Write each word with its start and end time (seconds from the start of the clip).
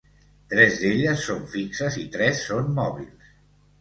Tres 0.53 0.77
d'elles 0.83 1.21
són 1.27 1.43
fixes 1.51 1.99
i 2.07 2.07
tres 2.17 2.43
són 2.51 2.73
mòbils. 2.81 3.33